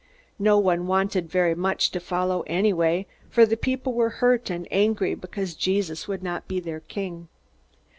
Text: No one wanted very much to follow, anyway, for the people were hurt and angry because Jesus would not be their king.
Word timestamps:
No 0.39 0.57
one 0.57 0.87
wanted 0.87 1.29
very 1.29 1.53
much 1.53 1.91
to 1.91 1.99
follow, 1.99 2.41
anyway, 2.47 3.05
for 3.29 3.45
the 3.45 3.55
people 3.55 3.93
were 3.93 4.09
hurt 4.09 4.49
and 4.49 4.67
angry 4.71 5.13
because 5.13 5.53
Jesus 5.53 6.07
would 6.07 6.23
not 6.23 6.47
be 6.47 6.59
their 6.59 6.79
king. 6.79 7.27